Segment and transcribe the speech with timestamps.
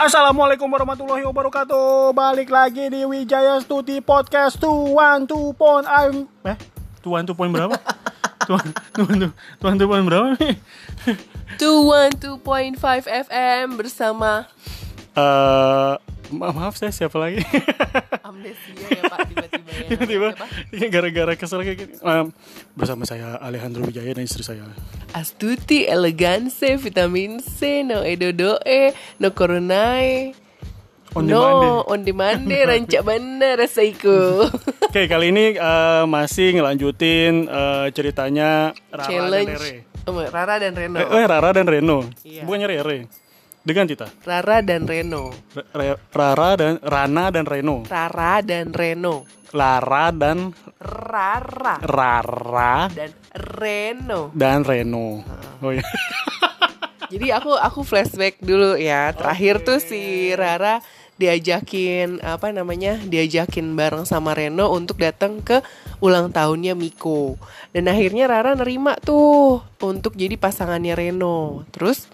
[0.00, 6.56] Assalamualaikum warahmatullahi wabarakatuh Balik lagi di Wijaya Stuti Podcast Tuan tu pon I'm Eh?
[7.04, 7.76] Tuan tu pon berapa?
[8.48, 8.64] Tuan
[8.96, 9.28] tuan tu
[9.60, 10.56] tuan tu pon berapa nih?
[11.60, 12.80] 212.5
[13.28, 14.48] FM bersama
[15.12, 15.94] Eh,
[16.30, 17.42] ma- maaf saya siapa lagi?
[18.30, 19.86] amnesia ya Pak tiba-tiba ya.
[19.90, 20.28] Tiba-tiba
[20.88, 21.94] gara-gara kesel kayak gini.
[21.98, 22.26] Em,
[22.78, 24.64] bersama saya Alejandro Wijaya dan istri saya.
[25.12, 30.32] Astuti, elegance, vitamin C, no edodoe, no coronae.
[31.10, 31.90] On no, demand.
[31.90, 32.40] on demand
[32.70, 34.46] rancak mana rasaiku.
[34.86, 39.74] Oke, kali ini eh, masih ngelanjutin eh, ceritanya Rara dan Challenge Rere.
[40.06, 40.96] Oh, Rara dan Reno.
[41.02, 41.98] Eh, eh, Rara dan Reno.
[42.22, 42.46] Iya.
[42.46, 42.98] Bukannya Rere.
[43.60, 44.08] Dengan Tita.
[44.24, 45.28] Rara dan Reno.
[45.52, 47.84] Re- Re- Rara dan Rana dan Reno.
[47.84, 49.28] Rara dan Reno.
[49.50, 54.30] Lara dan Rara Rara dan Reno.
[54.32, 55.26] dan Reno.
[55.60, 55.82] Oh iya.
[57.12, 59.10] Jadi aku aku flashback dulu ya.
[59.10, 60.78] Terakhir tuh si Rara
[61.20, 62.96] diajakin apa namanya?
[62.96, 65.60] Diajakin bareng sama Reno untuk datang ke
[65.98, 67.36] ulang tahunnya Miko.
[67.74, 71.66] Dan akhirnya Rara nerima tuh untuk jadi pasangannya Reno.
[71.74, 72.06] Terus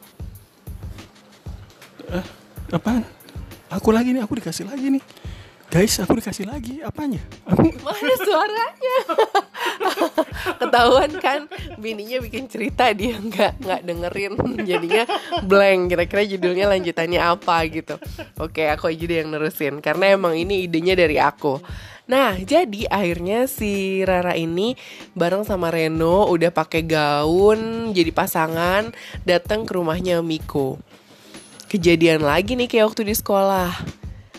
[2.71, 3.03] Apaan?
[3.71, 5.03] Aku lagi nih, aku dikasih lagi nih.
[5.67, 6.79] Guys, aku dikasih lagi.
[6.81, 7.19] Apanya?
[7.51, 8.97] Aku mana suaranya?
[10.63, 15.05] Ketahuan kan bininya bikin cerita dia nggak nggak dengerin jadinya
[15.43, 17.99] blank kira-kira judulnya lanjutannya apa gitu.
[18.39, 21.59] Oke aku aja deh yang nerusin karena emang ini idenya dari aku.
[22.07, 24.79] Nah jadi akhirnya si Rara ini
[25.19, 28.95] bareng sama Reno udah pakai gaun jadi pasangan
[29.27, 30.79] datang ke rumahnya Miko.
[31.77, 33.69] Kejadian lagi nih kayak waktu di sekolah.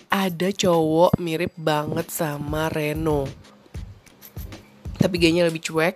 [0.09, 3.29] Ada cowok mirip banget sama Reno
[4.97, 5.95] tapi gayanya lebih cuek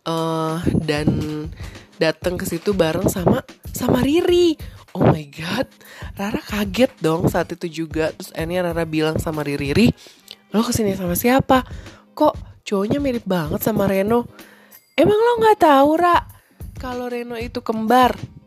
[0.00, 1.08] eh dan
[2.00, 4.56] datang ke situ bareng sama sama Riri.
[4.90, 5.70] Oh my god,
[6.18, 8.10] Rara kaget dong saat itu juga.
[8.10, 9.86] Terus akhirnya Rara bilang sama Riri, Riri,
[10.50, 11.62] lo ke sini sama siapa?
[12.16, 14.26] Kok cowoknya mirip banget sama Reno?
[14.98, 16.16] Emang lo nggak tahu Ra
[16.80, 18.39] kalau Reno itu kembar?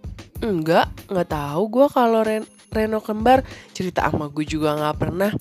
[0.43, 3.47] Enggak, nggak tahu gue kalau Ren- Reno kembar.
[3.71, 5.31] Cerita sama gue juga nggak pernah.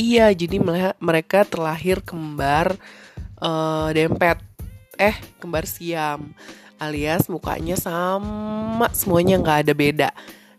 [0.00, 0.56] Iya, jadi
[0.96, 2.72] mereka terlahir kembar
[3.36, 4.40] eh, dempet.
[4.96, 6.32] Eh, kembar siam.
[6.76, 10.10] Alias mukanya sama, semuanya nggak ada beda.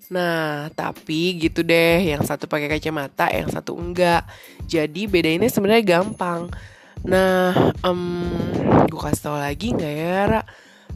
[0.09, 4.25] Nah, tapi gitu deh, yang satu pakai kacamata, yang satu enggak.
[4.66, 6.50] Jadi beda ini sebenarnya gampang.
[7.06, 8.02] Nah, em
[8.90, 10.41] gue kasih tau lagi nggak ya, Ra?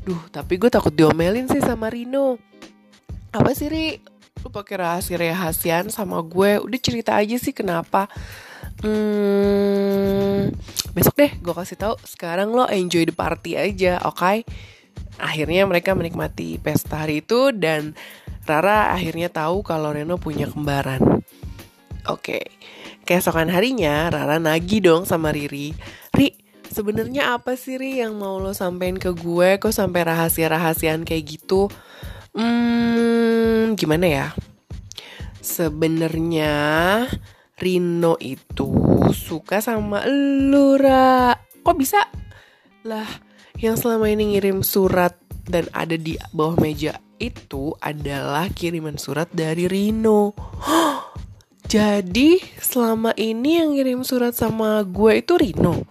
[0.01, 2.50] Duh, tapi gue takut diomelin sih sama Rino.
[3.31, 4.03] Apa sih, Ri?
[4.44, 6.59] Lu pakai rahasia-rahasiaan sama gue.
[6.59, 8.12] Udah cerita aja sih kenapa.
[8.81, 10.50] Hmm,
[10.92, 11.96] besok deh gue kasih tahu.
[12.03, 14.44] Sekarang lo enjoy the party aja, oke?
[15.22, 17.94] Akhirnya mereka menikmati pesta hari itu dan
[18.44, 21.22] Rara akhirnya tahu kalau Reno punya kembaran.
[22.09, 22.50] Oke,
[23.06, 25.78] keesokan harinya Rara nagih dong sama Riri.
[26.18, 26.34] Ri,
[26.66, 29.62] sebenarnya apa sih Ri yang mau lo sampein ke gue?
[29.62, 31.70] Kok sampai rahasia-rahasiaan kayak gitu?
[32.31, 34.28] Hmm, gimana ya?
[35.44, 36.53] Sebenarnya
[37.59, 38.72] Rino itu
[39.12, 41.36] suka sama lu, Ra.
[41.62, 42.08] Kok bisa?
[42.88, 43.08] Lah,
[43.59, 45.14] yang selama ini ngirim surat
[45.46, 50.34] dan ada di bawah meja itu adalah kiriman surat dari Rino.
[51.72, 55.86] Jadi selama ini yang ngirim surat sama gue itu Rino.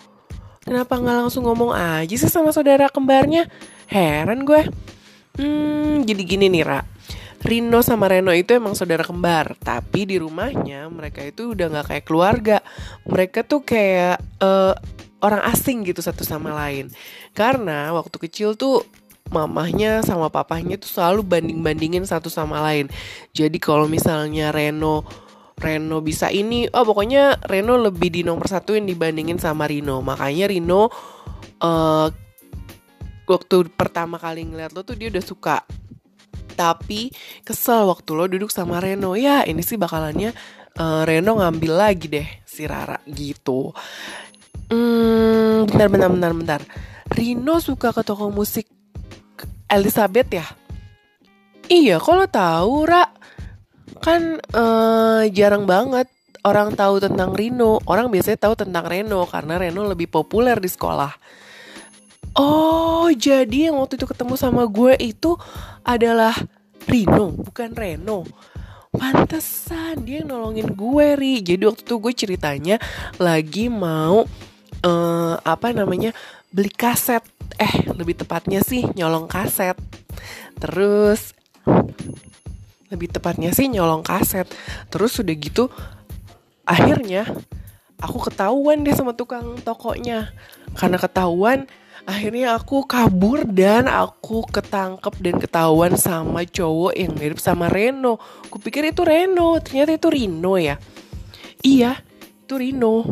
[0.60, 3.48] Kenapa nggak langsung ngomong aja sih sama saudara kembarnya?
[3.88, 4.68] Heran gue.
[5.38, 6.80] Hmm, jadi gini nih Ra.
[7.40, 12.04] Rino sama Reno itu emang saudara kembar, tapi di rumahnya mereka itu udah nggak kayak
[12.04, 12.58] keluarga.
[13.08, 14.74] Mereka tuh kayak eh,
[15.24, 16.92] orang asing gitu satu sama lain.
[17.32, 18.84] Karena waktu kecil tuh
[19.32, 22.92] mamahnya sama papahnya tuh selalu banding-bandingin satu sama lain.
[23.32, 25.06] Jadi kalau misalnya Reno
[25.60, 30.00] Reno bisa ini, oh pokoknya Reno lebih di nomor satuin dibandingin sama Rino.
[30.00, 30.88] Makanya Rino
[31.60, 32.08] eh
[33.30, 35.62] waktu pertama kali ngeliat lo tuh dia udah suka.
[36.58, 37.14] Tapi
[37.46, 39.14] kesel waktu lo duduk sama Reno.
[39.14, 40.34] Ya ini sih bakalannya
[40.76, 43.70] eh, Reno ngambil lagi deh si Rara gitu.
[44.70, 46.60] Hmm, bentar, bentar, bentar, bentar.
[47.10, 48.70] Rino suka ke toko musik
[49.66, 50.46] Elizabeth ya?
[51.66, 53.06] Iya, lo tahu, Ra?
[53.98, 56.06] Kan eh, jarang banget
[56.46, 57.82] orang tahu tentang Rino.
[57.86, 61.10] Orang biasanya tahu tentang Reno karena Reno lebih populer di sekolah.
[62.36, 65.34] Oh, jadi yang waktu itu ketemu sama gue itu
[65.82, 66.34] adalah
[66.86, 68.26] Rino, bukan Reno.
[68.90, 71.42] Pantesan dia yang nolongin gue, Ri.
[71.42, 72.76] Jadi waktu itu gue ceritanya
[73.18, 74.26] lagi mau
[74.80, 76.14] eh apa namanya
[76.50, 77.22] beli kaset.
[77.60, 79.76] Eh, lebih tepatnya sih nyolong kaset.
[80.58, 81.34] Terus
[82.90, 84.50] lebih tepatnya sih nyolong kaset
[84.90, 85.70] terus udah gitu
[86.66, 87.24] akhirnya
[88.02, 90.34] aku ketahuan deh sama tukang tokonya
[90.74, 91.70] karena ketahuan
[92.08, 98.16] akhirnya aku kabur dan aku ketangkep dan ketahuan sama cowok yang mirip sama Reno.
[98.48, 100.76] Kupikir itu Reno, ternyata itu Rino ya.
[101.60, 102.00] Iya,
[102.46, 103.04] itu Rino.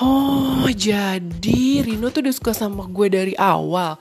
[0.00, 3.96] Oh, jadi Rino tuh udah suka sama gue dari awal.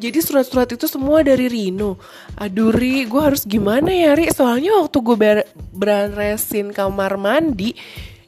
[0.00, 2.00] Jadi surat-surat itu semua dari Rino.
[2.36, 4.32] Aduh Ri, gue harus gimana ya Ri?
[4.32, 5.38] Soalnya waktu gue ber
[5.72, 7.76] beresin kamar mandi,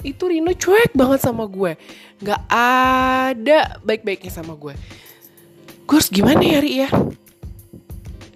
[0.05, 1.77] itu Rino cuek banget sama gue.
[2.25, 4.77] Gak ada baik-baiknya sama gue
[5.85, 6.91] gue harus gimana ya Ri ya?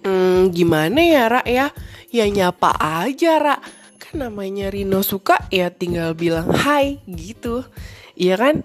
[0.05, 1.73] Hmm, gimana ya Ra ya?
[2.09, 3.55] Ya nyapa aja Ra.
[3.99, 7.65] Kan namanya Rino suka ya tinggal bilang hai gitu.
[8.13, 8.55] Iya kan?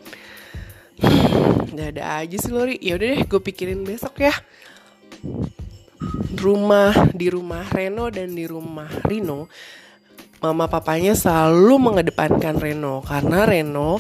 [1.75, 2.79] Udah ada aja sih Lori.
[2.79, 4.35] Ya udah deh gue pikirin besok ya.
[6.35, 9.49] Rumah di rumah Reno dan di rumah Rino
[10.45, 13.01] mama papanya selalu mengedepankan Reno.
[13.01, 13.99] Karena Reno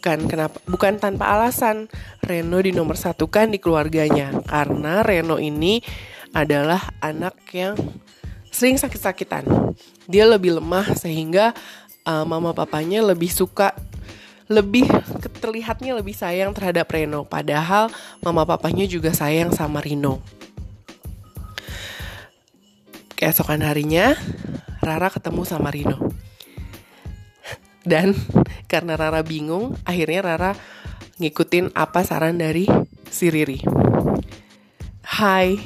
[0.00, 1.92] bukan kenapa bukan tanpa alasan.
[2.24, 4.32] Reno di nomor satu kan di keluarganya.
[4.48, 5.84] Karena Reno ini
[6.32, 7.76] adalah anak yang
[8.48, 9.44] sering sakit-sakitan.
[10.08, 11.52] Dia lebih lemah sehingga
[12.08, 13.76] uh, mama papanya lebih suka
[14.48, 14.88] lebih
[15.36, 17.28] terlihatnya lebih sayang terhadap Reno.
[17.28, 17.92] Padahal
[18.24, 20.24] mama papanya juga sayang sama Rino.
[23.20, 24.16] Keesokan harinya
[24.80, 26.09] Rara ketemu sama Rino.
[27.84, 28.12] Dan
[28.72, 30.52] karena Rara bingung, akhirnya Rara
[31.20, 32.68] ngikutin apa saran dari
[33.08, 33.60] si Riri.
[35.04, 35.58] Hai,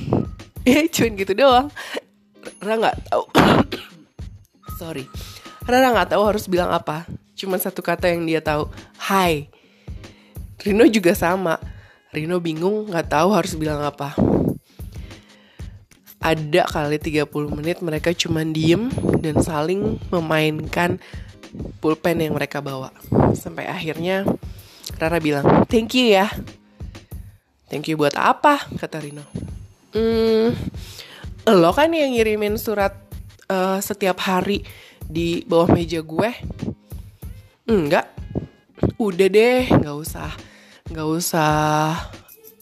[0.67, 1.69] eh cuman gitu doang.
[2.63, 3.23] Rara nggak tahu.
[4.81, 5.05] Sorry,
[5.67, 7.07] Rara nggak tahu harus bilang apa.
[7.35, 9.51] Cuman satu kata yang dia tahu, Hai.
[10.65, 11.61] Rino juga sama.
[12.15, 14.15] Rino bingung nggak tahu harus bilang apa
[16.25, 18.89] ada kali 30 menit mereka cuma diem
[19.21, 20.97] dan saling memainkan
[21.79, 22.91] pulpen yang mereka bawa.
[23.35, 24.27] Sampai akhirnya
[24.99, 26.31] Rara bilang, thank you ya.
[27.69, 28.69] Thank you buat apa?
[28.79, 29.25] Kata Rino.
[29.95, 30.55] Hmm,
[31.49, 32.95] lo kan yang ngirimin surat
[33.51, 34.63] uh, setiap hari
[35.03, 36.31] di bawah meja gue.
[37.67, 38.11] Enggak.
[38.99, 40.31] Udah deh, nggak usah.
[40.91, 41.53] Nggak usah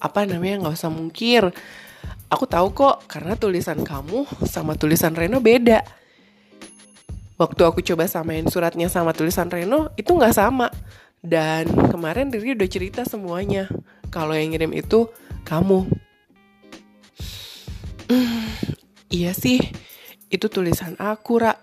[0.03, 1.55] apa namanya nggak usah mungkir
[2.33, 5.85] Aku tahu kok karena tulisan kamu sama tulisan Reno beda.
[7.43, 10.71] Waktu aku coba samain suratnya sama tulisan Reno itu nggak sama.
[11.19, 13.67] Dan kemarin Riri udah cerita semuanya.
[14.15, 15.11] Kalau yang ngirim itu
[15.43, 15.91] kamu.
[18.07, 18.47] Hmm,
[19.11, 19.59] iya sih,
[20.31, 21.59] itu tulisan aku, Ra.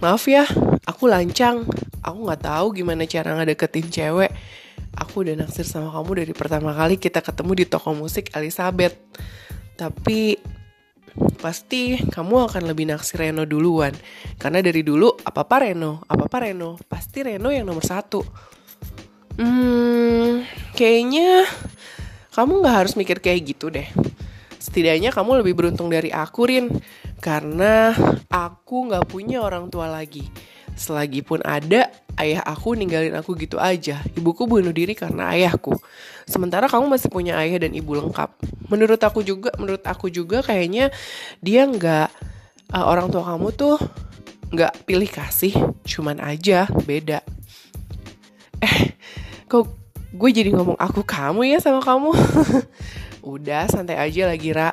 [0.00, 0.48] Maaf ya,
[0.88, 1.68] aku lancang.
[2.00, 4.32] Aku nggak tahu gimana cara ngedeketin cewek
[4.96, 8.96] aku udah naksir sama kamu dari pertama kali kita ketemu di toko musik Elizabeth.
[9.78, 10.36] Tapi
[11.40, 13.92] pasti kamu akan lebih naksir Reno duluan.
[14.36, 18.20] Karena dari dulu apa-apa Reno, apa-apa Reno, pasti Reno yang nomor satu.
[19.40, 20.44] Hmm,
[20.76, 21.48] kayaknya
[22.36, 23.88] kamu gak harus mikir kayak gitu deh.
[24.60, 26.68] Setidaknya kamu lebih beruntung dari aku, Rin.
[27.20, 27.92] Karena
[28.28, 30.28] aku gak punya orang tua lagi.
[30.80, 34.00] Selagi pun ada, ayah aku ninggalin aku gitu aja.
[34.16, 35.76] Ibuku bunuh diri karena ayahku.
[36.24, 38.32] Sementara kamu masih punya ayah dan ibu lengkap.
[38.72, 40.88] Menurut aku juga, menurut aku juga kayaknya
[41.44, 42.08] dia nggak
[42.72, 43.76] uh, orang tua kamu tuh
[44.56, 45.52] nggak pilih kasih,
[45.84, 47.20] cuman aja beda.
[48.64, 48.96] Eh,
[49.44, 49.68] kok
[50.16, 52.16] gue jadi ngomong aku kamu ya sama kamu?
[53.36, 54.72] Udah santai aja lagi Ra.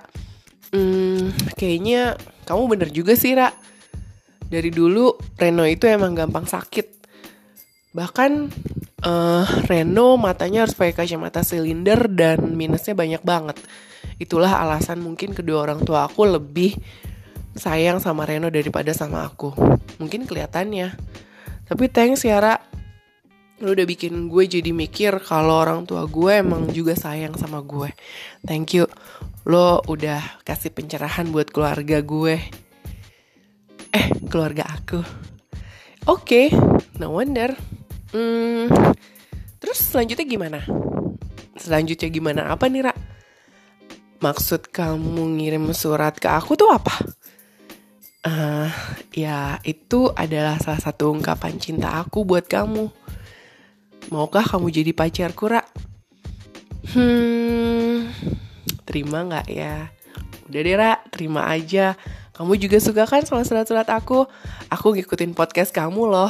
[0.71, 2.15] Hmm, kayaknya
[2.47, 3.51] kamu bener juga sih Ra
[4.47, 6.87] dari dulu Reno itu emang gampang sakit.
[7.91, 8.31] Bahkan
[9.03, 13.57] uh, Reno matanya harus pakai kacamata silinder dan minusnya banyak banget.
[14.17, 16.73] Itulah alasan mungkin kedua orang tua aku lebih
[17.57, 19.53] sayang sama Reno daripada sama aku.
[19.99, 20.95] Mungkin kelihatannya.
[21.67, 22.55] Tapi thanks ya Ra.
[23.57, 27.89] Lu udah bikin gue jadi mikir kalau orang tua gue emang juga sayang sama gue.
[28.45, 28.85] Thank you.
[29.49, 32.37] Lo udah kasih pencerahan buat keluarga gue
[34.27, 35.01] keluarga aku.
[36.07, 36.55] Oke okay,
[36.99, 37.51] no wonder.
[38.15, 38.71] Hmm,
[39.59, 40.59] terus selanjutnya gimana?
[41.59, 42.41] Selanjutnya gimana?
[42.51, 42.93] Apa nih Ra?
[44.23, 46.95] Maksud kamu ngirim surat ke aku tuh apa?
[48.27, 48.67] Uh,
[49.15, 52.87] ya itu adalah salah satu ungkapan cinta aku buat kamu.
[54.13, 55.63] Maukah kamu jadi pacarku Ra?
[56.95, 58.07] Hmm
[58.87, 59.91] terima nggak ya?
[60.47, 61.99] Udah deh Ra terima aja
[62.37, 64.29] kamu juga suka kan sama surat-surat aku?
[64.69, 66.29] Aku ngikutin podcast kamu loh.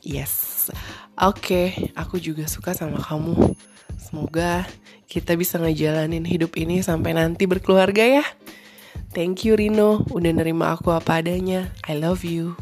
[0.00, 0.72] Yes.
[1.18, 3.52] Oke, okay, aku juga suka sama kamu.
[4.00, 4.64] Semoga
[5.04, 8.24] kita bisa ngejalanin hidup ini sampai nanti berkeluarga ya.
[9.12, 11.68] Thank you Rino udah nerima aku apa adanya.
[11.84, 12.56] I love you.